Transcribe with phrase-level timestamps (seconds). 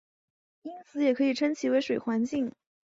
[0.63, 2.55] 因此也可以称其为水环境。